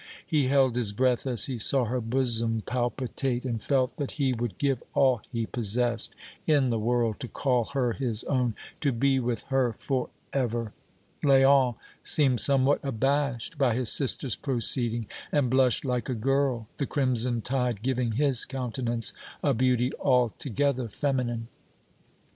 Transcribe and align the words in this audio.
He 0.25 0.47
held 0.47 0.77
his 0.77 0.93
breath 0.93 1.27
as 1.27 1.45
he 1.45 1.59
saw 1.59 1.85
her 1.85 2.01
bosom 2.01 2.63
palpitate 2.65 3.45
and 3.45 3.61
felt 3.61 3.97
that 3.97 4.13
he 4.13 4.33
would 4.33 4.57
give 4.57 4.81
all 4.95 5.21
he 5.31 5.45
possessed 5.45 6.15
in 6.47 6.71
the 6.71 6.79
world 6.79 7.19
to 7.19 7.27
call 7.27 7.65
her 7.75 7.93
his 7.93 8.23
own, 8.23 8.55
to 8.79 8.91
be 8.91 9.19
with 9.19 9.43
her 9.53 9.73
forever. 9.73 10.73
Léon 11.21 11.75
seemed 12.01 12.39
somewhat 12.41 12.79
abashed 12.81 13.59
by 13.59 13.75
his 13.75 13.91
sister's 13.91 14.35
proceeding 14.35 15.05
and 15.31 15.51
blushed 15.51 15.85
like 15.85 16.09
a 16.09 16.15
girl, 16.15 16.67
the 16.77 16.87
crimson 16.87 17.41
tide 17.43 17.83
giving 17.83 18.13
his 18.13 18.43
countenance 18.45 19.13
a 19.43 19.53
beauty 19.53 19.91
altogether 19.99 20.87
feminine. 20.89 21.47